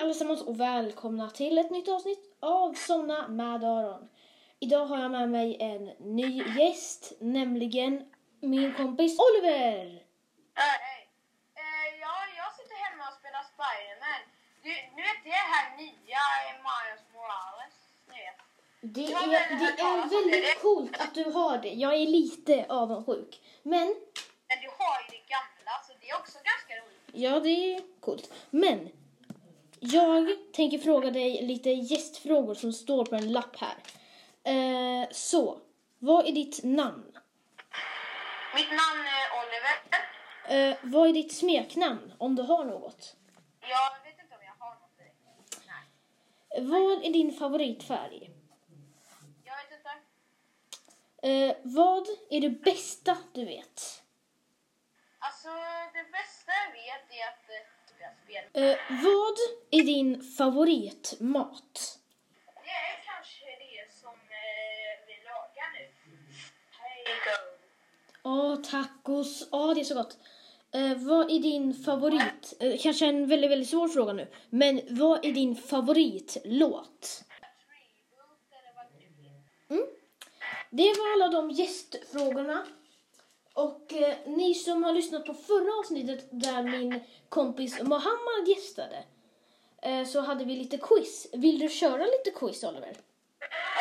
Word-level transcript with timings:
allesammans 0.00 0.42
och 0.42 0.60
välkomna 0.60 1.30
till 1.30 1.58
ett 1.58 1.70
nytt 1.70 1.88
avsnitt 1.88 2.36
av 2.40 2.74
Somna 2.74 3.28
med 3.28 3.64
Aron. 3.64 4.08
Idag 4.58 4.86
har 4.86 4.98
jag 4.98 5.10
med 5.10 5.30
mig 5.30 5.56
en 5.60 5.84
ny 5.98 6.42
gäst, 6.58 7.12
nämligen 7.20 8.12
min 8.40 8.74
kompis 8.74 9.18
Oliver. 9.18 10.04
Hej. 10.54 11.08
Eh, 11.54 12.00
ja, 12.00 12.14
jag 12.36 12.52
sitter 12.58 12.76
hemma 12.84 13.08
och 13.08 13.14
spelar 13.20 13.42
Spiderman. 13.52 14.22
Du, 14.62 14.70
nu 14.96 15.02
vet 15.02 15.24
det 15.24 15.30
här 15.52 15.76
nya 15.76 16.24
Miles 16.66 17.04
Morales. 17.14 17.74
Det 18.82 19.04
är, 19.04 19.58
det 19.58 19.82
är 19.82 20.10
väldigt 20.10 20.62
coolt 20.62 21.00
att 21.00 21.14
du 21.14 21.24
har 21.24 21.58
det. 21.58 21.68
Jag 21.68 21.94
är 21.94 22.06
lite 22.06 22.66
avundsjuk. 22.68 23.40
Men, 23.62 23.86
Men 24.48 24.58
du 24.62 24.68
har 24.78 25.00
ju 25.00 25.06
det 25.16 25.24
gamla, 25.34 25.72
så 25.86 25.92
det 26.00 26.10
är 26.10 26.16
också 26.16 26.38
ganska 26.50 26.74
roligt. 26.82 27.10
ja 27.12 27.40
det 27.40 27.74
är 27.74 27.80
coolt. 28.00 28.32
Men, 28.50 28.90
jag 29.80 30.28
tänker 30.52 30.78
fråga 30.78 31.10
dig 31.10 31.42
lite 31.42 31.70
gästfrågor 31.70 32.54
som 32.54 32.72
står 32.72 33.04
på 33.04 33.16
en 33.16 33.32
lapp 33.32 33.56
här. 33.56 33.76
Eh, 34.44 35.08
så, 35.10 35.60
vad 35.98 36.26
är 36.26 36.32
ditt 36.32 36.64
namn? 36.64 37.18
Mitt 38.54 38.68
namn 38.70 39.06
är 39.06 39.26
Oliver. 39.40 39.76
Eh, 40.48 40.76
vad 40.82 41.08
är 41.08 41.12
ditt 41.12 41.32
smeknamn, 41.32 42.12
om 42.18 42.36
du 42.36 42.42
har 42.42 42.64
något? 42.64 43.16
Jag 43.60 44.04
vet 44.04 44.20
inte 44.22 44.34
om 44.36 44.42
jag 44.44 44.66
har 44.66 44.74
något 44.74 44.98
direkt. 44.98 45.66
Nej. 45.66 46.62
Vad 46.62 47.04
är 47.04 47.12
din 47.12 47.32
favoritfärg? 47.32 48.30
Jag 49.44 49.56
vet 49.56 49.72
inte. 49.78 49.90
Eh, 51.28 51.56
vad 51.62 52.06
är 52.30 52.40
det 52.40 52.50
bästa 52.50 53.16
du 53.32 53.44
vet? 53.44 54.02
Alltså, 55.18 55.48
det 55.92 56.10
bästa 56.12 56.52
jag 56.66 56.72
vet 56.72 57.10
är 57.10 57.28
att 57.28 57.46
eh, 58.52 58.76
vad 58.88 59.36
är 59.70 59.82
din 59.82 60.22
favoritmat? 60.22 61.98
Det 62.64 62.70
är 62.70 63.04
kanske 63.04 63.44
det 63.44 64.00
som 64.00 64.10
eh, 64.10 65.06
vi 65.06 65.14
lagar 65.24 65.68
nu. 65.76 65.84
Åh, 68.22 68.56
tacos. 68.70 69.48
Åh, 69.50 69.74
det 69.74 69.80
är 69.80 69.84
så 69.84 69.94
gott. 69.94 70.18
Eh, 70.72 70.96
vad 70.96 71.30
är 71.30 71.38
din 71.38 71.74
favorit... 71.74 72.54
Eh, 72.60 72.80
kanske 72.80 73.06
en 73.06 73.28
väldigt, 73.28 73.50
väldigt 73.50 73.70
svår 73.70 73.88
fråga 73.88 74.12
nu. 74.12 74.28
Men 74.50 74.80
vad 74.88 75.24
är 75.24 75.32
din 75.32 75.56
favoritlåt? 75.56 77.24
Mm. 79.70 79.86
Det 80.70 80.94
var 80.98 81.12
alla 81.12 81.28
de 81.28 81.50
gästfrågorna. 81.50 82.66
Och 83.60 83.92
eh, 83.92 84.16
ni 84.26 84.54
som 84.54 84.84
har 84.84 84.92
lyssnat 84.92 85.26
på 85.26 85.34
förra 85.34 85.78
avsnittet 85.80 86.28
där 86.30 86.62
min 86.62 87.00
kompis 87.28 87.82
Mohammad 87.82 88.48
gästade 88.48 89.04
eh, 89.82 90.04
så 90.04 90.20
hade 90.20 90.44
vi 90.44 90.56
lite 90.56 90.78
quiz. 90.78 91.26
Vill 91.32 91.58
du 91.58 91.68
köra 91.68 92.04
lite 92.04 92.30
quiz, 92.34 92.64
Oliver? 92.64 92.96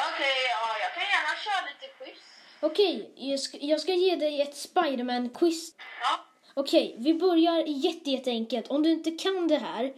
Okej, 0.10 0.38
ja, 0.50 0.78
jag 0.82 0.94
kan 0.94 1.04
gärna 1.04 1.36
köra 1.46 1.66
lite 1.72 1.94
quiz. 1.98 2.20
Okej, 2.60 3.12
jag, 3.16 3.40
ska, 3.40 3.58
jag 3.58 3.82
ska 3.82 3.94
ge 3.94 4.16
dig 4.16 4.42
ett 4.42 4.56
Spiderman-quiz. 4.56 5.76
Ja. 6.02 6.26
Okej, 6.54 6.96
vi 6.98 7.14
börjar 7.14 7.64
jätte, 7.68 8.12
jätteenkelt. 8.12 8.68
Om 8.68 8.84
du 8.84 8.92
inte 8.92 9.12
kan 9.12 9.48
det 9.48 9.58
här 9.58 9.94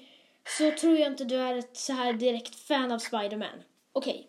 så 0.57 0.71
tror 0.71 0.97
jag 0.97 1.11
inte 1.11 1.23
du 1.23 1.35
är 1.35 1.57
ett 1.57 1.77
så 1.77 1.93
här 1.93 2.13
direkt 2.13 2.55
fan 2.55 2.91
av 2.91 2.99
Spiderman. 2.99 3.63
Okej, 3.93 4.27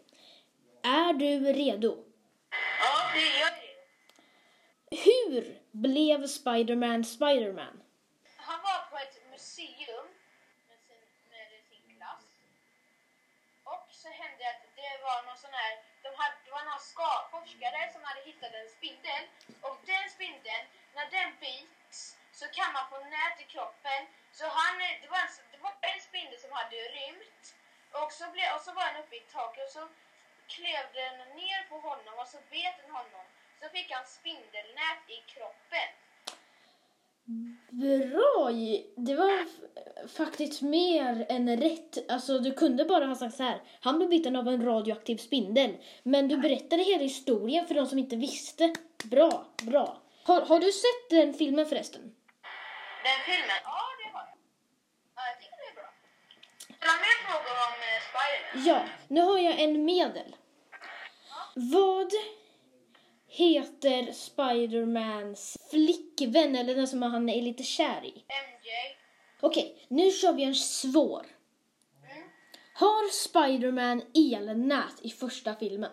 är 0.82 1.12
du 1.12 1.52
redo? 1.52 2.04
Ja, 2.80 3.10
det 3.14 3.20
är 3.20 3.40
jag 3.40 3.52
det. 3.52 3.72
Hur 5.32 5.46
blev 5.86 6.20
Spiderman 6.26 7.04
Spiderman? 7.04 7.76
Han 8.48 8.58
var 8.68 8.78
på 8.90 8.96
ett 9.04 9.16
museum 9.30 10.06
med 10.68 10.78
sin, 10.86 11.02
med 11.32 11.46
sin 11.68 11.84
klass. 11.96 12.26
Och 13.72 13.86
så 14.00 14.08
hände 14.20 14.42
att 14.52 14.62
det 14.80 14.94
var 15.06 15.18
någon 15.28 15.40
sån 15.44 15.54
här, 15.60 15.72
de 16.04 16.08
hade, 16.20 16.36
det 16.44 16.52
var 16.56 16.64
några 16.64 16.84
ska, 16.92 17.10
forskare 17.34 17.80
som 17.92 18.02
hade 18.08 18.20
hittat 18.28 18.52
en 18.60 18.70
spindel. 18.76 19.22
Och 19.66 19.76
den 19.92 20.06
spindeln, 20.16 20.64
när 20.96 21.06
den 21.16 21.30
bits 21.40 21.98
så 22.38 22.44
kan 22.56 22.70
man 22.76 22.84
få 22.90 22.96
nät 23.14 23.36
i 23.44 23.46
kroppen. 23.54 24.00
Så 24.38 24.44
han, 24.58 24.74
det 25.02 25.08
var 25.14 25.20
en, 25.26 25.32
det 25.52 25.60
var 25.66 25.74
en 25.92 26.00
spindel 26.08 26.38
som 26.44 26.52
hade 26.58 26.76
rymt. 26.96 27.44
Och 28.00 28.12
så, 28.18 28.24
ble, 28.32 28.44
och 28.54 28.62
så 28.66 28.70
var 28.72 28.84
den 28.86 29.02
uppe 29.02 29.16
i 29.16 29.24
taket 29.36 29.64
och 29.66 29.74
så 29.78 29.84
klev 30.54 30.84
den 31.00 31.16
ner 31.40 31.60
på 31.70 31.76
honom 31.88 32.14
och 32.20 32.28
så 32.28 32.38
bet 32.50 32.76
den 32.82 32.90
honom. 33.00 33.26
Så 33.62 33.68
fick 33.68 33.90
han 33.90 34.06
spindelnät 34.06 35.04
i 35.08 35.18
kroppen. 35.32 35.88
Bra! 37.70 38.50
Det 38.96 39.14
var 39.14 39.46
faktiskt 40.08 40.62
mer 40.62 41.26
än 41.28 41.56
rätt. 41.56 42.10
Alltså, 42.10 42.38
du 42.38 42.54
kunde 42.54 42.84
bara 42.84 43.06
ha 43.06 43.14
sagt 43.14 43.36
så 43.36 43.42
här. 43.42 43.62
Han 43.80 43.98
blev 43.98 44.10
biten 44.10 44.36
av 44.36 44.48
en 44.48 44.64
radioaktiv 44.64 45.16
spindel. 45.16 45.76
Men 46.02 46.28
du 46.28 46.36
berättade 46.36 46.82
hela 46.82 47.02
historien 47.02 47.66
för 47.66 47.74
de 47.74 47.86
som 47.86 47.98
inte 47.98 48.16
visste. 48.16 48.74
Bra, 49.04 49.46
bra. 49.62 50.02
Har, 50.24 50.40
har 50.40 50.60
du 50.60 50.72
sett 50.72 51.10
den 51.10 51.34
filmen 51.34 51.66
förresten? 51.66 52.02
Den 52.02 53.20
filmen? 53.24 53.56
Ja, 53.64 53.80
det 53.98 54.12
har 54.12 54.20
jag. 54.20 54.36
Ja, 55.16 55.22
jag 55.26 55.40
tycker 55.40 55.56
det 55.56 55.70
är 55.70 55.74
bra. 55.74 55.90
Några 56.86 56.98
mer 57.06 57.16
frågor 57.26 57.54
om 57.66 57.74
eh, 57.88 58.00
Spiderman? 58.08 58.66
Ja, 58.66 58.88
nu 59.08 59.20
har 59.20 59.38
jag 59.38 59.60
en 59.60 59.84
medel. 59.84 60.36
Vad 61.54 62.12
heter 63.32 64.12
Spidermans 64.12 65.56
flickvän, 65.70 66.56
eller 66.56 66.74
den 66.74 66.88
som 66.88 67.02
han 67.02 67.28
är 67.28 67.42
lite 67.42 67.62
kär 67.62 68.04
i? 68.04 68.14
MJ? 68.48 68.70
Okej, 69.40 69.86
nu 69.88 70.10
kör 70.10 70.32
vi 70.32 70.44
en 70.44 70.54
svår. 70.54 71.24
Mm. 72.10 72.22
Har 72.74 73.04
Spiderman 73.24 73.98
elnät 74.14 74.96
i 75.02 75.10
första 75.10 75.54
filmen? 75.62 75.90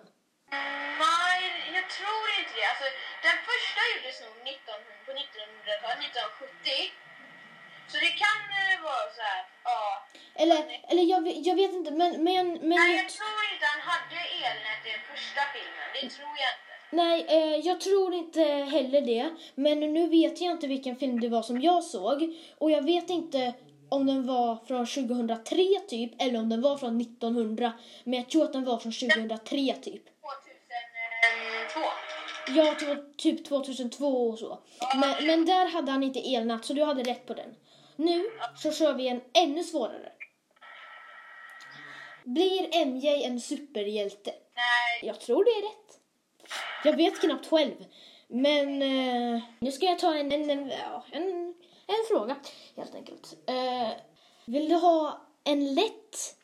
Nej, 1.05 1.41
jag 1.77 1.85
tror 1.97 2.25
inte 2.39 2.53
det. 2.59 2.65
Alltså, 2.71 2.87
den 3.27 3.37
första 3.49 3.79
gjordes 3.91 4.17
nog 4.25 4.35
19, 4.43 4.73
på 5.05 5.11
1900-talet, 5.21 5.99
1970. 6.05 6.93
Så 7.91 7.97
det 8.05 8.13
kan 8.23 8.39
eh, 8.61 8.75
vara 8.89 9.07
så 9.17 9.21
här, 9.29 9.41
ja. 9.69 9.81
Eller, 10.41 10.59
eller 10.91 11.03
jag, 11.13 11.21
vet- 11.25 11.45
jag 11.49 11.55
vet 11.61 11.73
inte, 11.79 11.91
men... 11.91 12.11
men, 12.27 12.45
men 12.69 12.69
Nej, 12.81 12.95
jag, 12.95 13.03
jag 13.05 13.09
tror 13.19 13.39
inte 13.53 13.65
han 13.73 13.81
hade 13.91 14.19
elnät 14.47 14.81
i 14.87 14.89
den 14.97 15.03
första 15.11 15.41
filmen. 15.53 15.87
Det 15.95 16.05
tror 16.17 16.33
jag 16.45 16.51
inte. 16.57 16.68
Nej, 16.91 17.25
eh, 17.29 17.67
jag 17.67 17.81
tror 17.81 18.13
inte 18.13 18.41
heller 18.43 19.01
det. 19.01 19.29
Men 19.55 19.79
nu 19.79 20.07
vet 20.07 20.41
jag 20.41 20.51
inte 20.51 20.67
vilken 20.67 20.95
film 20.95 21.19
det 21.19 21.29
var 21.29 21.41
som 21.41 21.61
jag 21.61 21.83
såg. 21.83 22.35
Och 22.57 22.71
jag 22.71 22.81
vet 22.81 23.09
inte 23.09 23.53
om 23.89 24.05
den 24.05 24.27
var 24.27 24.57
från 24.67 24.85
2003 24.85 25.57
typ, 25.87 26.21
eller 26.21 26.39
om 26.39 26.49
den 26.49 26.61
var 26.61 26.77
från 26.77 27.01
1900. 27.01 27.73
Men 28.03 28.13
jag 28.13 28.29
tror 28.29 28.43
att 28.43 28.53
den 28.53 28.65
var 28.65 28.77
från 28.77 28.91
2003 28.91 29.73
typ. 29.81 30.03
2002. 31.73 31.89
Ja, 32.55 32.75
typ 33.17 33.45
2002 33.45 34.29
och 34.29 34.39
så. 34.39 34.59
Men, 34.95 35.27
men 35.27 35.45
där 35.45 35.65
hade 35.65 35.91
han 35.91 36.03
inte 36.03 36.35
elnät, 36.35 36.65
så 36.65 36.73
du 36.73 36.83
hade 36.83 37.03
rätt 37.03 37.25
på 37.25 37.33
den. 37.33 37.55
Nu 37.95 38.25
så 38.55 38.71
kör 38.71 38.93
vi 38.93 39.07
en 39.07 39.21
ännu 39.33 39.63
svårare. 39.63 40.11
Blir 42.25 42.85
MJ 42.85 43.23
en 43.23 43.41
superhjälte? 43.41 44.31
Nej, 44.55 45.09
Jag 45.09 45.19
tror 45.19 45.43
det 45.43 45.51
är 45.51 45.61
rätt. 45.61 45.98
Jag 46.83 46.97
vet 46.97 47.19
knappt 47.19 47.47
själv. 47.47 47.85
Men 48.27 48.81
eh, 48.81 49.41
nu 49.59 49.71
ska 49.71 49.85
jag 49.85 49.99
ta 49.99 50.15
en, 50.15 50.31
en, 50.31 50.49
en, 50.49 50.71
en, 51.11 51.53
en 51.87 52.05
fråga, 52.07 52.35
helt 52.77 52.95
enkelt. 52.95 53.37
Eh, 53.47 53.89
vill 54.45 54.69
du 54.69 54.75
ha 54.75 55.21
en 55.43 55.73
lätt, 55.75 56.35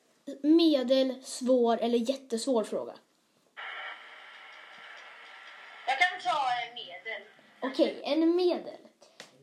medel, 0.42 1.16
svår 1.24 1.78
eller 1.78 1.98
jättesvår 1.98 2.64
fråga? 2.64 2.94
jag 5.88 6.00
kan 6.00 6.32
ta 6.32 6.40
en 6.68 6.76
medel. 6.76 7.22
Okej, 7.60 8.02
en 8.04 8.36
medel. 8.36 8.80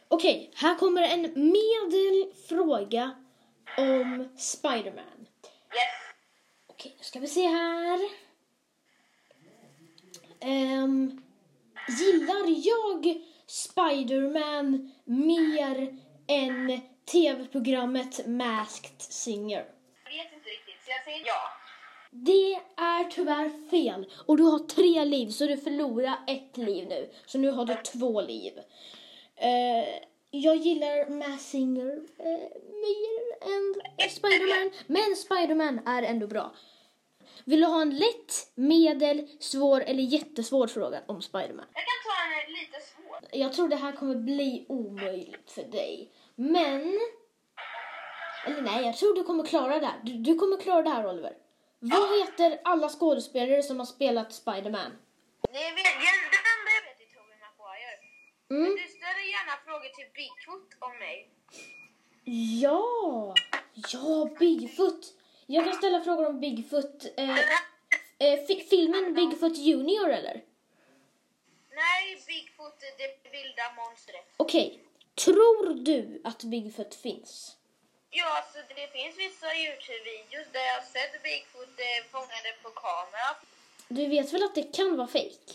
Okej, 0.09 0.51
här 0.55 0.75
kommer 0.75 1.03
en 1.03 1.23
medel 1.35 2.33
fråga 2.49 3.11
om 3.79 4.29
Spiderman. 4.37 5.27
Yes. 5.75 6.15
Okej, 6.67 6.95
nu 6.99 7.05
ska 7.05 7.21
vi 7.21 7.27
se 7.27 7.47
här. 7.47 8.01
Ehm, 10.43 11.23
gillar 11.99 12.67
jag 12.67 13.21
Spiderman 13.47 14.93
mer 15.05 15.99
än 16.27 16.81
tv-programmet 17.13 18.27
Masked 18.27 19.01
Singer? 19.03 19.65
Jag 20.05 20.25
vet 20.25 20.33
inte 20.33 20.49
riktigt, 20.49 20.85
så 20.85 20.91
jag 20.91 21.05
säger 21.05 21.27
ja. 21.27 21.43
Det 22.11 22.55
är 22.77 23.05
tyvärr 23.11 23.71
fel. 23.71 24.07
Och 24.27 24.37
du 24.37 24.43
har 24.43 24.59
tre 24.59 25.05
liv, 25.05 25.29
så 25.29 25.47
du 25.47 25.57
förlorar 25.57 26.19
ett 26.27 26.57
liv 26.57 26.89
nu. 26.89 27.11
Så 27.27 27.39
nu 27.39 27.51
har 27.51 27.65
du 27.65 27.75
två 27.75 28.21
liv. 28.21 28.53
Eh, 29.37 29.89
jag 30.31 30.57
gillar 30.57 31.11
Masked 31.11 31.41
Singer 31.41 32.01
eh, 32.19 32.51
mer 32.83 33.53
än 33.53 33.75
Spiderman. 34.11 34.71
Men 34.87 35.17
Spiderman 35.17 35.81
är 35.87 36.03
ändå 36.03 36.27
bra. 36.27 36.53
Vill 37.45 37.61
du 37.61 37.67
ha 37.67 37.83
en 37.83 37.97
lätt, 37.99 38.53
medel, 38.55 39.29
svår 39.41 39.81
eller 39.81 40.03
jättesvår 40.03 40.67
fråga 40.67 41.03
om 41.07 41.23
Spiderman? 41.23 41.67
Jag 41.75 41.85
kan 41.85 42.01
ta 42.07 42.47
en 42.47 42.53
lite 42.53 42.81
svår. 42.81 43.41
Jag 43.41 43.53
tror 43.53 43.69
det 43.69 43.77
här 43.77 43.93
kommer 43.93 44.15
bli 44.15 44.67
omöjligt 44.69 45.51
för 45.51 45.63
dig. 45.63 46.13
Men 46.35 47.01
Eller 48.47 48.63
nej, 48.63 48.85
jag 48.87 48.97
tror 48.97 49.15
du 49.15 49.25
kommer 49.25 49.45
klara 49.45 49.79
det 49.81 49.87
här. 49.87 50.01
Du, 50.03 50.13
du 50.13 50.39
kommer 50.39 50.57
klara 50.57 50.83
det 50.83 50.91
här, 50.91 51.07
Oliver. 51.07 51.37
Vad 51.79 52.19
heter 52.21 52.61
alla 52.65 52.89
skådespelare 52.89 53.63
som 53.63 53.79
har 53.79 53.87
spelat 53.87 54.33
Spiderman? 54.33 54.93
Ni 55.53 55.59
vet, 55.59 55.85
jag- 55.85 56.13
enda 56.13 56.39
jag 56.47 56.83
vet 56.85 57.01
är 57.01 57.15
Tobey 57.15 57.37
Maguire. 57.45 57.97
Men 58.49 58.59
Mm. 58.59 58.73
du 58.77 58.89
ställer 58.89 59.25
gärna 59.35 59.53
frågor 59.67 59.89
till 59.97 60.07
Bigfoot 60.15 60.69
om 60.79 60.99
mig. 60.99 61.29
Ja! 62.63 63.35
Ja, 63.93 64.29
Bigfoot. 64.39 65.15
Jag 65.47 65.65
kan 65.65 65.75
ställa 65.75 66.01
frågor 66.05 66.27
om 66.27 66.41
Bigfoot. 66.41 67.05
Eh, 67.17 67.39
eh, 68.19 68.47
fi- 68.47 68.67
filmen 68.71 69.15
Bigfoot 69.15 69.57
Junior, 69.57 70.11
eller? 70.11 70.41
Nej, 71.75 72.23
Bigfoot, 72.27 72.81
det 72.99 73.31
vilda 73.31 73.73
monstret. 73.77 74.27
Okej. 74.37 74.79
Tror 75.15 75.75
du 75.75 76.21
att 76.25 76.43
Bigfoot 76.45 76.95
finns? 76.95 77.57
Ja, 78.11 78.37
alltså 78.39 78.59
det 78.77 78.87
finns 78.93 79.19
vissa 79.19 79.47
Youtube-videos 79.55 80.47
där 80.53 80.61
jag 80.61 80.75
har 80.75 80.83
sett 80.97 81.23
Bigfoot 81.23 81.75
eh, 81.89 82.05
fångade 82.11 82.51
på 82.63 82.71
kamera. 82.71 83.31
Du 83.89 84.07
vet 84.07 84.33
väl 84.33 84.43
att 84.43 84.55
det 84.55 84.77
kan 84.77 84.97
vara 84.97 85.09
fake? 85.09 85.53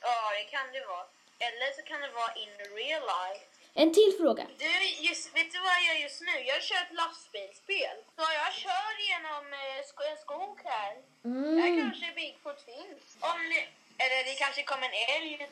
Ja, 0.00 0.16
det 0.38 0.44
kan 0.54 0.66
det 0.72 0.84
vara. 0.86 1.06
Eller 1.46 1.68
så 1.76 1.82
kan 1.82 2.00
det 2.00 2.10
vara 2.20 2.32
in 2.42 2.52
real 2.76 3.02
life. 3.14 3.44
En 3.82 3.92
till 3.94 4.12
fråga. 4.20 4.46
Du, 4.58 4.72
just, 5.08 5.24
vet 5.36 5.52
du 5.52 5.58
vad 5.66 5.72
jag 5.78 5.84
gör 5.88 5.98
just 6.06 6.20
nu? 6.20 6.34
Jag 6.52 6.62
kör 6.62 6.80
ett 6.86 6.94
lastbilsspel. 7.02 7.96
Så 8.16 8.22
jag 8.42 8.52
kör 8.64 8.90
genom 9.10 9.44
eh, 9.52 9.80
sk- 9.88 10.08
en 10.12 10.18
skog 10.24 10.58
här. 10.64 10.92
Där 11.22 11.68
Mm. 11.68 11.80
kanske 11.82 12.12
Bigfoot 12.20 12.60
finns. 12.70 13.02
Om 13.20 13.38
ni, 13.50 13.60
eller 14.04 14.13
det 14.24 14.34
kanske 14.34 14.62
kommer 14.62 14.86
en 14.86 14.98
älg 15.16 15.34
eller 15.34 15.48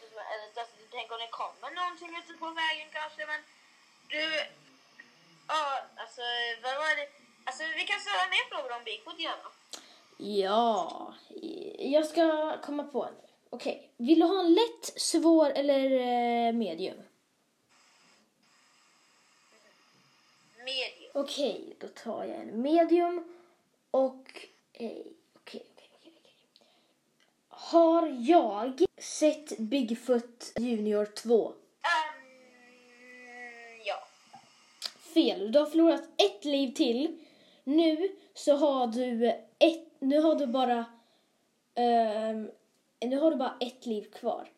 alltså, 0.60 0.76
tänk 0.90 1.12
om 1.12 1.18
det 1.18 1.28
kommer 1.40 1.70
någonting 1.80 2.16
ute 2.20 2.32
på 2.38 2.46
vägen 2.50 2.88
kanske. 2.92 3.26
Men 3.26 3.40
du, 4.08 4.22
ja, 5.48 5.62
alltså 5.96 6.22
vad 6.62 6.74
var 6.76 6.96
det? 6.96 7.08
Alltså 7.44 7.62
vi 7.76 7.84
kan 7.84 8.00
ställa 8.00 8.24
mer 8.34 8.44
frågor 8.50 8.76
om 8.76 8.84
Bigfoot 8.84 9.20
gärna. 9.20 9.48
Ja, 10.16 11.14
jag 11.78 12.06
ska 12.06 12.56
komma 12.62 12.84
på 12.84 13.04
en. 13.04 13.14
Okej. 13.50 13.90
Vill 13.96 14.20
du 14.20 14.26
ha 14.26 14.40
en 14.40 14.54
lätt, 14.54 14.84
svår 14.96 15.50
eller 15.50 15.84
eh, 15.90 16.52
medium? 16.52 17.02
Medium. 20.56 21.10
Okej, 21.14 21.76
då 21.80 21.88
tar 21.88 22.24
jag 22.24 22.36
en 22.36 22.62
medium 22.62 23.34
och... 23.90 24.46
eh, 24.72 24.90
Okej, 24.90 25.06
okej, 25.34 25.64
okej. 25.74 26.12
okej. 26.22 26.66
Har 27.48 28.06
jag 28.32 28.84
sett 28.98 29.58
Bigfoot 29.58 30.52
Junior 30.56 31.04
2? 31.04 31.48
Ehm, 31.48 31.54
ja. 33.84 34.06
Fel. 35.14 35.52
Du 35.52 35.58
har 35.58 35.66
förlorat 35.66 36.02
ett 36.16 36.44
liv 36.44 36.74
till. 36.74 37.18
Nu 37.64 38.16
så 38.34 38.56
har 38.56 38.86
du 38.86 39.26
ett... 39.58 39.88
Nu 39.98 40.20
har 40.20 40.34
du 40.34 40.46
bara... 40.46 40.84
ehm, 41.74 42.50
nu 43.00 43.18
har 43.18 43.30
du 43.30 43.36
bara 43.36 43.56
ett 43.60 43.86
liv 43.86 44.10
kvar. 44.10 44.48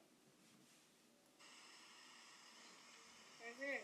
Mhm. 3.40 3.78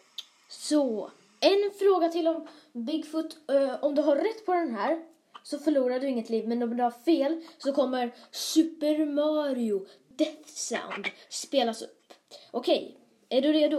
Så, 0.48 1.10
en 1.40 1.70
fråga 1.78 2.08
till 2.08 2.28
om 2.28 2.48
Bigfoot. 2.72 3.38
Eh, 3.50 3.84
om 3.84 3.94
du 3.94 4.02
har 4.02 4.16
rätt 4.16 4.46
på 4.46 4.54
den 4.54 4.75
här 4.75 5.04
så 5.50 5.58
förlorar 5.58 6.00
du 6.00 6.08
inget 6.08 6.31
liv, 6.31 6.49
men 6.49 6.62
om 6.62 6.76
du 6.76 6.82
har 6.82 6.91
fel 6.91 7.43
så 7.58 7.73
kommer 7.73 8.14
Super 8.31 9.06
Mario 9.06 9.87
Death 10.08 10.49
Sound 10.49 11.11
spelas 11.29 11.82
upp. 11.82 12.12
Okej, 12.50 12.97
är 13.29 13.43
du 13.43 13.52
redo? 13.52 13.76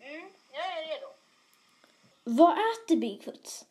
Mm, 0.00 0.30
jag 0.52 0.66
är 0.66 0.88
redo. 0.88 1.06
Vad 2.24 2.52
äter 2.52 2.96
Bigfoot? 2.96 3.64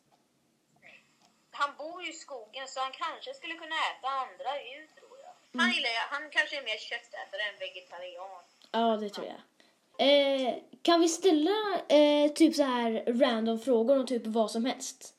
Han 1.50 1.70
bor 1.78 2.02
ju 2.02 2.10
i 2.10 2.12
skogen 2.12 2.68
så 2.68 2.80
han 2.80 2.92
kanske 2.92 3.34
skulle 3.34 3.54
kunna 3.54 3.76
äta 3.90 4.08
andra 4.08 4.50
djur 4.64 4.88
tror 4.98 5.18
jag. 5.24 5.60
Han 5.60 5.72
gillar 5.72 5.90
han 6.10 6.30
kanske 6.30 6.56
är 6.56 6.64
mer 6.64 6.78
köttätare 6.78 7.42
än 7.42 7.58
vegetarian. 7.58 8.42
Ja, 8.70 8.96
det 8.96 9.08
tror 9.08 9.26
jag. 9.26 9.40
Eh, 9.98 10.54
kan 10.82 11.00
vi 11.00 11.08
ställa 11.08 11.80
eh, 11.88 12.32
typ 12.32 12.54
så 12.54 12.62
här 12.62 13.04
random 13.06 13.58
frågor 13.58 13.98
om 13.98 14.06
typ 14.06 14.26
vad 14.26 14.50
som 14.50 14.64
helst? 14.64 15.13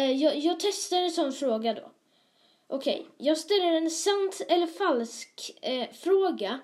Jag, 0.00 0.36
jag 0.36 0.60
testar 0.60 0.96
en 0.96 1.10
sån 1.10 1.32
fråga 1.32 1.74
då. 1.74 1.90
Okej, 2.66 3.06
jag 3.18 3.38
ställer 3.38 3.72
en 3.72 3.90
sant 3.90 4.40
eller 4.48 4.66
falsk 4.66 5.58
eh, 5.62 5.90
fråga 5.92 6.60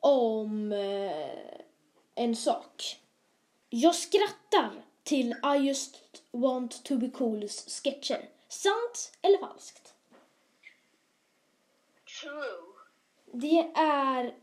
om 0.00 0.72
eh, 0.72 1.60
en 2.14 2.36
sak. 2.36 3.00
Jag 3.68 3.94
skrattar 3.94 4.70
till 5.02 5.30
I 5.30 5.66
just 5.66 5.96
want 6.30 6.84
to 6.84 6.96
be 6.96 7.10
cools 7.10 7.82
sketcher. 7.82 8.28
Sant 8.48 9.12
eller 9.22 9.38
falskt? 9.38 9.94
True. 12.20 12.72
Det 13.32 13.72
är 13.74 14.34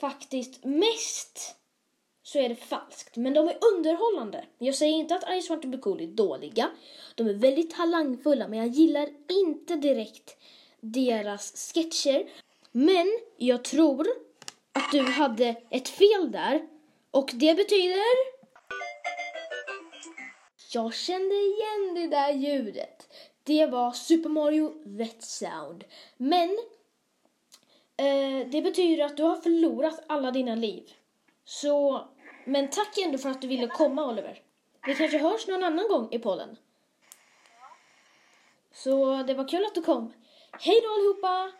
faktiskt 0.00 0.64
mest 0.64 1.56
så 2.26 2.38
är 2.38 2.48
det 2.48 2.54
falskt. 2.54 3.16
Men 3.16 3.34
de 3.34 3.48
är 3.48 3.58
underhållande. 3.74 4.44
Jag 4.58 4.74
säger 4.74 4.94
inte 4.94 5.14
att 5.14 5.30
I 5.30 5.48
want 5.48 5.62
to 5.62 5.68
be 5.68 5.78
cool 5.78 6.00
är 6.00 6.06
dåliga. 6.06 6.70
De 7.14 7.28
är 7.28 7.34
väldigt 7.34 7.74
talangfulla 7.74 8.48
men 8.48 8.58
jag 8.58 8.68
gillar 8.68 9.08
inte 9.28 9.76
direkt 9.76 10.36
deras 10.80 11.72
sketcher. 11.72 12.30
Men 12.72 13.06
jag 13.36 13.64
tror 13.64 14.06
att 14.72 14.92
du 14.92 15.00
hade 15.00 15.56
ett 15.70 15.88
fel 15.88 16.32
där. 16.32 16.68
Och 17.10 17.30
det 17.34 17.54
betyder... 17.54 18.36
Jag 20.72 20.94
kände 20.94 21.34
igen 21.34 21.94
det 21.94 22.06
där 22.06 22.32
ljudet. 22.32 23.08
Det 23.44 23.66
var 23.66 23.92
Super 23.92 24.28
Mario 24.28 24.72
Wet 24.84 25.22
Sound. 25.22 25.84
Men 26.16 26.58
Eh, 27.98 28.48
det 28.48 28.62
betyder 28.62 29.04
att 29.04 29.16
du 29.16 29.22
har 29.22 29.36
förlorat 29.36 30.04
alla 30.06 30.30
dina 30.30 30.54
liv. 30.54 30.92
Så, 31.44 32.08
men 32.46 32.70
tack 32.70 32.98
ändå 32.98 33.18
för 33.18 33.30
att 33.30 33.40
du 33.40 33.48
ville 33.48 33.66
komma 33.66 34.10
Oliver. 34.10 34.42
Vi 34.86 34.94
kanske 34.94 35.18
hörs 35.18 35.46
någon 35.46 35.64
annan 35.64 35.88
gång 35.88 36.08
i 36.12 36.18
podden. 36.18 36.56
Så 38.72 39.22
det 39.22 39.34
var 39.34 39.48
kul 39.48 39.64
att 39.64 39.74
du 39.74 39.82
kom. 39.82 40.12
Hej 40.52 40.80
då 40.82 40.88
allihopa! 40.88 41.58